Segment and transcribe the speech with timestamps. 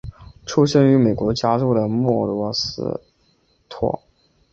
[0.47, 2.99] 出生于美国加州的莫德斯
[3.69, 4.01] 托。